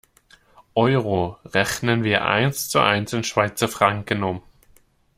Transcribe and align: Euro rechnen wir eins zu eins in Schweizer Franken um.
Euro 0.73 1.37
rechnen 1.45 2.03
wir 2.03 2.25
eins 2.25 2.69
zu 2.69 2.79
eins 2.79 3.13
in 3.13 3.23
Schweizer 3.23 3.67
Franken 3.67 4.23
um. 4.23 4.41